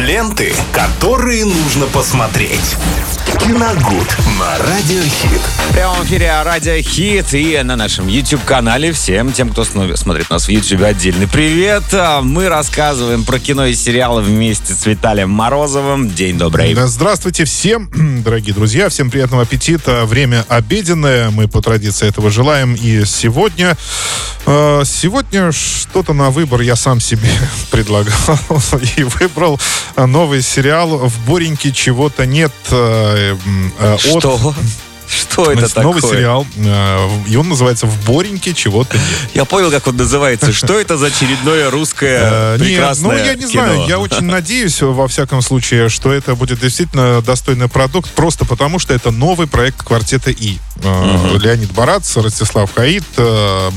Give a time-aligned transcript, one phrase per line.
[0.00, 2.76] Ленты, которые нужно посмотреть.
[3.38, 5.40] Киногуд на Радиохит.
[5.68, 8.92] В прямом эфире Радио Хит и на нашем YouTube-канале.
[8.92, 11.84] Всем тем, кто смотрит нас в YouTube, отдельный привет.
[11.92, 16.10] А, Мы рассказываем про кино и сериалы вместе с Виталием Морозовым.
[16.10, 16.74] День добрый.
[16.74, 17.90] Да, Здравствуйте всем,
[18.24, 18.88] дорогие друзья.
[18.88, 20.06] Всем приятного аппетита.
[20.06, 21.30] Время обеденное.
[21.30, 22.74] Мы по традиции этого желаем.
[22.74, 23.76] И сегодня...
[24.46, 27.30] э, Сегодня что-то на выбор я сам себе
[27.70, 28.14] предлагал.
[28.96, 32.52] И выбрал э, новый сериал «В Бореньке чего-то нет».
[32.70, 33.36] э,
[33.78, 34.54] э, от- Что?
[35.10, 35.82] Что это такое?
[35.82, 36.46] Новый сериал.
[36.56, 39.06] э, И он называется «В Бореньке чего-то нет».
[39.34, 40.52] Я понял, как он называется.
[40.52, 44.80] Что это за очередное русское Э, нет, прекрасное ну, я не знаю, я очень надеюсь,
[44.80, 49.82] во всяком случае, что это будет действительно достойный продукт, просто потому что это новый проект
[49.82, 50.58] «Квартета И».
[50.84, 53.02] Э, Леонид Барац, Ростислав Хаид.
[53.16, 53.70] э,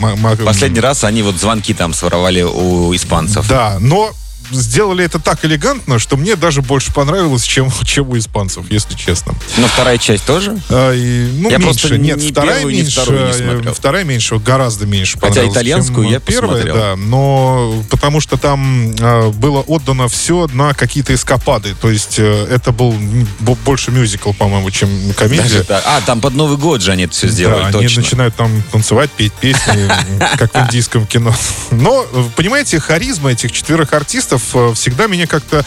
[0.45, 3.47] Последний раз они вот звонки там своровали у испанцев.
[3.49, 4.13] Да, но
[4.53, 9.33] сделали это так элегантно, что мне даже больше понравилось, чем, чем у испанцев, если честно.
[9.57, 10.57] Но вторая часть тоже?
[10.69, 11.97] А, и, ну, Я меньше.
[11.97, 13.01] Нет, ни вторая первую, меньше.
[13.11, 13.73] не э, смотрел.
[13.73, 16.75] Вторая меньше, гораздо меньше Хотя понравилась, итальянскую я первая, посмотрел.
[16.75, 16.95] да.
[16.95, 21.75] Но потому что там э, было отдано все на какие-то эскапады.
[21.81, 22.93] То есть э, это был
[23.39, 25.43] больше мюзикл, по-моему, чем комедия.
[25.43, 25.83] Даже так.
[25.85, 28.01] А, там под Новый год же они это все сделали, Да, они точно.
[28.01, 29.89] начинают там танцевать, петь песни,
[30.37, 31.33] как в индийском кино.
[31.71, 35.65] Но, э, понимаете, харизма этих четверых артистов э, всегда меня как-то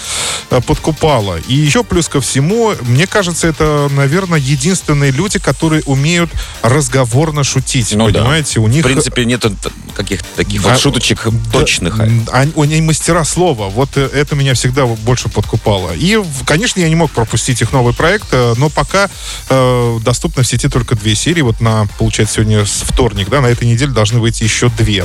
[0.51, 1.39] э, подкупала.
[1.49, 6.31] И еще плюс ко всему, мне кажется, это, наверное, единственные люди, которые умеют
[6.63, 7.95] разговорно шутить.
[7.95, 8.21] Ну да.
[8.21, 8.85] понимаете, у В них...
[8.85, 12.01] принципе, нету т- каких-то таких А, вот шуточек да, точных.
[12.01, 13.69] Они, они мастера слова.
[13.69, 15.93] Вот э, это меня всегда больше подкупало.
[15.95, 19.09] И, конечно, я не мог пропустить их новый проект, э, но пока
[19.49, 21.43] э, доступно в сети только две серии.
[21.43, 25.05] Вот на, получается, сегодня вторник, да, на этой неделе должны выйти еще две.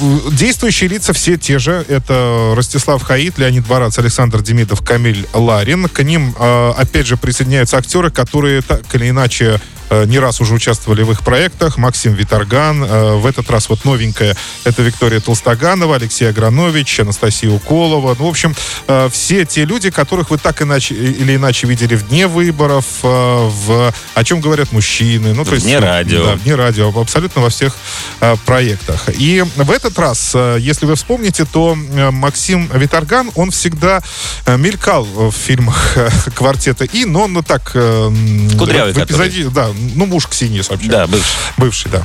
[0.00, 1.84] А, Действующие лица все те же.
[1.88, 5.88] Это Ростислав Хаид, Леонид Барац, Александр Демидов, Камиль Ларин.
[5.88, 11.02] К ним, э, опять же, присоединяются актеры, которые так или иначе не раз уже участвовали
[11.02, 11.76] в их проектах.
[11.78, 12.82] Максим Виторган.
[12.82, 18.16] э, В этот раз вот новенькая это Виктория Толстоганова, Алексей Агранович, Анастасия Уколова.
[18.18, 18.54] Ну, в общем,
[18.88, 23.06] э, все те люди, которых вы так иначе, или иначе видели в дне выборов, э,
[23.06, 25.34] в «О чем говорят мужчины».
[25.34, 26.24] Ну, то есть, «Вне радио».
[26.24, 27.76] Да, вне радио, абсолютно во всех
[28.20, 29.08] э, проектах.
[29.18, 34.02] И в этот раз, э, если вы вспомните, то э, Максим Виторган, он всегда
[34.46, 37.72] э, мелькал в фильмах э, «Квартета И», но он ну, так...
[37.74, 38.10] э,
[38.58, 40.90] Кудрявый в эпизоде, да, ну, муж Ксении Собчак.
[40.90, 41.36] Да, бывший.
[41.56, 42.04] Бывший, да.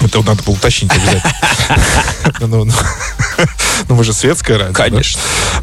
[0.00, 2.72] Это надо было уточнить обязательно.
[3.88, 4.72] Ну, мы же светская радио.
[4.72, 4.84] да?
[4.84, 5.20] Конечно.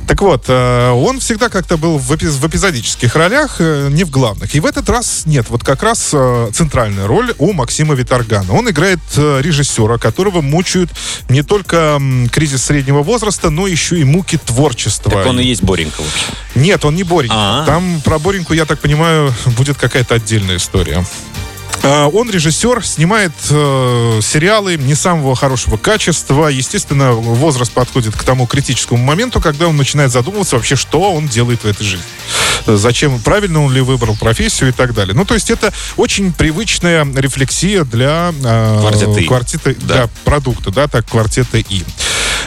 [0.08, 4.10] Так вот, э, он всегда как-то был в, эпиз- в эпизодических ролях, э, не в
[4.10, 4.54] главных.
[4.56, 5.48] И в этот раз нет.
[5.50, 8.54] Вот как раз э, центральная роль у Максима Виторгана.
[8.54, 10.90] Он играет режиссера, которого мучают
[11.30, 12.02] не только
[12.32, 15.12] кризис среднего возраста, но еще и муки творчества.
[15.12, 16.34] Так он и есть Боренька, в общем.
[16.56, 17.36] Нет, он не Боренька.
[17.36, 17.66] А.
[17.66, 21.06] Там про Бореньку, я так понимаю, будет какая-то отдельная история.
[21.86, 26.48] А, Он режиссер, снимает э, сериалы не самого хорошего качества.
[26.48, 31.64] Естественно, возраст подходит к тому критическому моменту, когда он начинает задумываться вообще, что он делает
[31.64, 32.06] в этой жизни.
[32.66, 35.14] Зачем, правильно он ли выбрал профессию и так далее.
[35.14, 38.80] Ну, то есть это очень привычная рефлексия для э,
[39.28, 39.94] квартета- Да.
[39.94, 41.84] для продукта, да, так, квартета И.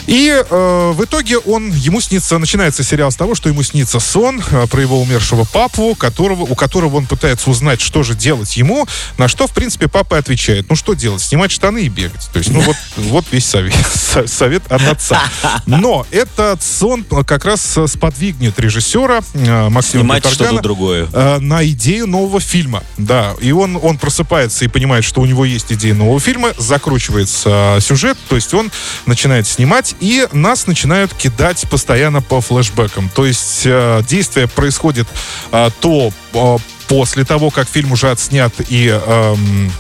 [0.06, 4.40] И э, в итоге он, ему снится, начинается сериал с того, что ему снится сон
[4.50, 8.86] э, про его умершего папу, которого, у которого он пытается узнать, что же делать ему,
[9.18, 12.28] на что, в принципе, папа отвечает, ну что делать, снимать штаны и бегать.
[12.32, 15.22] То есть, ну вот, вот весь совет, со- совет от отца.
[15.66, 21.08] Но этот сон как раз сподвигнет режиссера э, Максима Снимать что-то другое.
[21.12, 22.82] э, на идею нового фильма.
[22.96, 27.76] Да, и он, он просыпается и понимает, что у него есть идея нового фильма, закручивается
[27.76, 28.70] э, сюжет, то есть он
[29.06, 33.08] начинает снимать, и нас начинают кидать постоянно по флешбекам.
[33.14, 35.06] То есть э, действие происходит
[35.52, 36.56] э, то э,
[36.88, 39.72] после того, как фильм уже отснят и эм,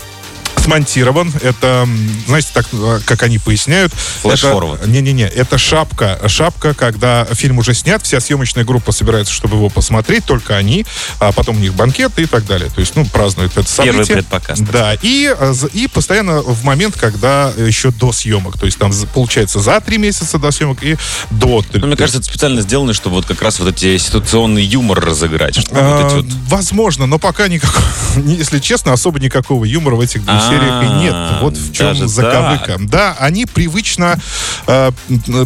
[0.66, 1.32] смонтирован.
[1.42, 1.88] Это,
[2.26, 3.92] знаете, так, э, как они поясняют.
[4.22, 4.80] Флэш-форвард.
[4.82, 6.18] это- Не-не-не, это шапка.
[6.26, 10.84] Шапка, когда фильм уже снят, вся съемочная группа собирается, чтобы его посмотреть, только они,
[11.20, 12.68] а потом у них банкет и так далее.
[12.74, 14.04] То есть, ну, празднуют это событие.
[14.04, 14.60] Первый предпоказ.
[14.60, 18.58] Да, и, э, и постоянно в момент, когда еще до съемок.
[18.58, 20.96] То есть там получается за три месяца до съемок и
[21.30, 21.64] до.
[21.72, 25.56] Ну, мне кажется, это специально сделано, чтобы вот как раз вот эти ситуационный юмор разыграть.
[25.56, 26.26] Чтобы вот А, эти вот...
[26.48, 27.84] Возможно, но пока никакого,
[28.26, 31.14] если честно, особо никакого юмора в этих двух А, сериях и нет.
[31.40, 32.76] Вот в чем даже заковыка.
[32.80, 34.18] Да, они привычно
[34.66, 34.90] э,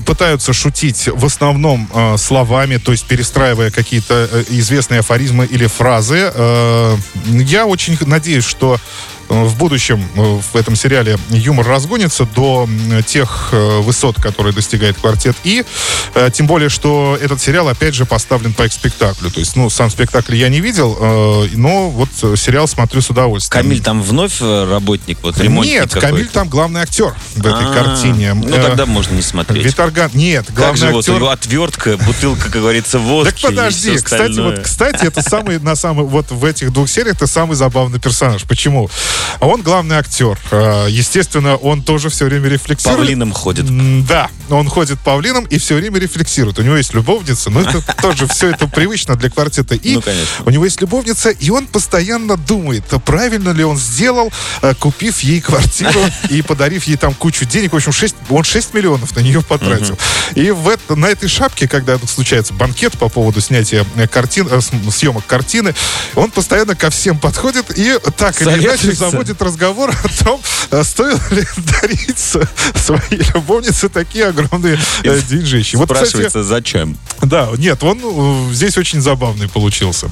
[0.06, 6.32] пытаются шутить в основном э, словами, то есть перестраивая какие-то э, известные афоризмы или фразы.
[6.34, 6.96] Э,
[7.26, 8.78] я очень надеюсь, что
[9.30, 12.68] в будущем в этом сериале юмор разгонится до
[13.06, 15.64] тех высот, которые достигает квартет И.
[16.32, 19.30] Тем более, что этот сериал, опять же, поставлен по спектаклю.
[19.30, 20.96] То есть, ну, сам спектакль я не видел,
[21.52, 23.62] но вот сериал смотрю с удовольствием.
[23.62, 28.34] Камиль там вновь работник, вот ремонтник Нет, Камиль там главный актер в этой А, картине.
[28.34, 29.64] Ну, тогда можно не смотреть.
[29.64, 31.14] Виторган, нет, Как главный же вот у актер...
[31.14, 36.04] него отвертка, бутылка, как говорится, водки Так подожди, кстати, вот, кстати, это самый, на самый,
[36.04, 38.44] вот в этих двух сериях это самый забавный персонаж.
[38.44, 38.90] Почему?
[39.40, 40.38] Он главный актер.
[40.50, 42.98] Э, Естественно, он тоже все время рефлексирует.
[43.00, 43.66] Павлином ходит.
[44.06, 46.58] Да, он ходит павлином и все время рефлексирует.
[46.58, 49.74] У него есть любовница, но это тоже все это привычно для квартета.
[49.74, 50.44] И Ну, конечно.
[50.44, 54.32] у него есть любовница, и он постоянно думает, а правильно ли он сделал,
[54.62, 56.00] э, купив ей квартиру
[56.30, 57.72] и подарив ей там кучу денег.
[57.72, 59.98] В общем, 6, он 6 миллионов на нее потратил.
[60.34, 64.48] И в это- на этой шапке, когда случается банкет по поводу снятия э, картин,
[64.90, 65.74] съемок картины,
[66.14, 70.40] он постоянно ко всем подходит и так или иначе Заводит разговор о том,
[70.70, 71.44] э, стоило ли
[71.80, 75.76] дарить своей любовнице такие огромные э, деньжищи.
[75.76, 76.96] Вот, кстати, Спрашивается, зачем?
[77.22, 80.08] да, нет, он э, здесь очень забавный получился.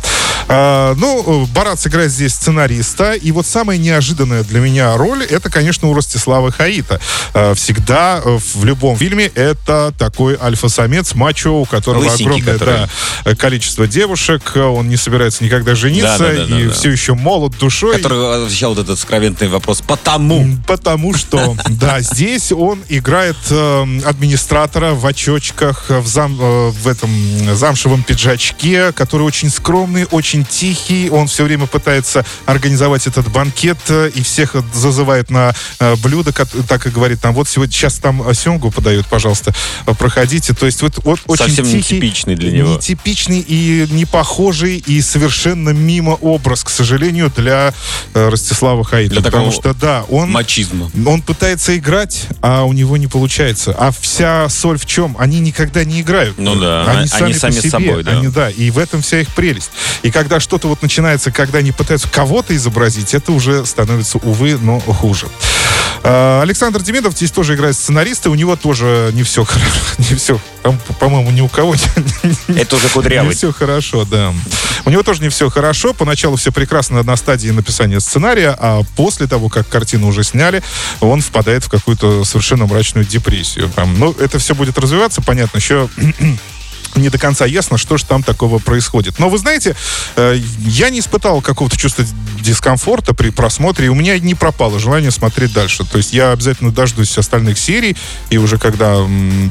[0.49, 5.89] А, ну, Барат сыграет здесь сценариста, и вот самая неожиданная для меня роль, это, конечно,
[5.89, 7.01] у Ростислава Хаита.
[7.35, 12.89] А, всегда в любом фильме это такой альфа-самец, мачо, у которого Лысенький, огромное который.
[13.25, 16.73] да, количество девушек, он не собирается никогда жениться, Да, да, да, да, и да.
[16.73, 17.97] все еще молод душой.
[17.97, 19.83] Который отвечал вот этот скровенный вопрос.
[19.83, 20.57] Потому.
[20.67, 27.11] Потому что, да, здесь он играет э, администратора в очочках, в, зам, э, в этом
[27.55, 31.11] замшевом пиджачке, который очень скромный, очень тихий.
[31.11, 36.67] Он все время пытается организовать этот банкет э, и всех зазывает на э, блюдо, кот-
[36.67, 39.55] так и говорит там, вот сегодня сейчас там э, семгу подают, пожалуйста,
[39.87, 40.55] э, проходите.
[40.55, 42.75] То есть вот, вот очень Совсем тихий, нетипичный для него.
[42.75, 47.75] Нетипичный и не похожий, и совершенно мимо образ, к сожалению, для
[48.15, 49.15] э, Ростислава Хаита.
[49.15, 50.91] Для потому что, да, он, Мачизма.
[51.07, 53.75] он пытается играть, а у него не получается.
[53.79, 55.17] А вся соль в чем?
[55.19, 56.39] Они никогда не играют.
[56.39, 57.71] Ну да, Они, они сами, сами по с себе.
[57.71, 58.13] собой, да.
[58.13, 58.51] Они, да.
[58.51, 59.71] И в этом вся их прелесть.
[60.03, 64.81] И когда что-то вот начинается, когда они пытаются кого-то изобразить, это уже становится, увы, но
[64.81, 65.27] хуже.
[66.03, 68.31] А, Александр Демидов здесь тоже играет сценариста.
[68.31, 69.69] У него тоже не все хорошо.
[69.99, 70.41] Не все,
[71.01, 73.35] по-моему, ни у кого не, Это уже не кудрявый.
[73.35, 74.33] все хорошо, да.
[74.85, 75.93] У него тоже не все хорошо.
[75.93, 80.63] Поначалу все прекрасно на стадии написания сценария, а после того, как картину уже сняли,
[81.01, 83.71] он впадает в какую-то совершенно мрачную депрессию.
[83.75, 85.89] Там, ну, это все будет развиваться, понятно, еще
[86.95, 89.19] не до конца ясно, что же там такого происходит.
[89.19, 89.77] Но вы знаете,
[90.17, 92.05] э, я не испытал какого-то чувства
[92.43, 95.85] дискомфорта при просмотре, и у меня не пропало желание смотреть дальше.
[95.85, 97.97] То есть я обязательно дождусь остальных серий,
[98.31, 98.97] и уже когда,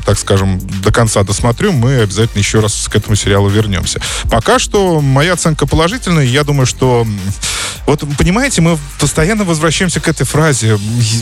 [0.05, 3.99] так скажем, до конца досмотрю, мы обязательно еще раз к этому сериалу вернемся.
[4.29, 7.05] Пока что моя оценка положительная, я думаю, что...
[7.85, 10.71] Вот, понимаете, мы постоянно возвращаемся к этой фразе.
[10.71, 10.77] «Е-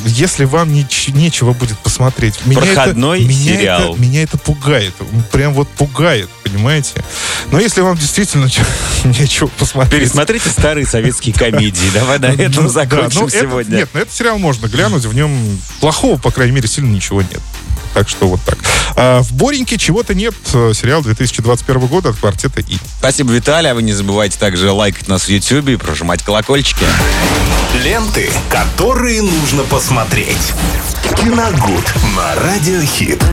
[0.08, 2.40] Если вам неч- нечего будет посмотреть.
[2.46, 3.94] Меня это- Проходной меня сериал.
[3.94, 4.94] это- меня это пугает.
[5.32, 7.04] Прям вот пугает, понимаете?
[7.52, 8.50] Но если вам действительно
[9.04, 10.02] нечего посмотреть...
[10.02, 11.65] Пересмотрите старые советские комедии.
[11.94, 13.78] Давай на этом ну, закончим ну, сегодня.
[13.78, 17.42] нет, на этот сериал можно глянуть, в нем плохого, по крайней мере, сильно ничего нет.
[17.96, 18.58] Так что вот так.
[18.98, 20.34] А в Бореньке чего-то нет.
[20.54, 22.78] Э, Сериал 2021 года от квартета И.
[23.00, 23.72] Спасибо, Виталий.
[23.72, 26.86] А вы не забывайте также лайкать нас в YouTube и прожимать колокольчики.
[27.86, 30.52] Ленты, которые нужно посмотреть.
[31.18, 33.24] Киногуд на Радиохит.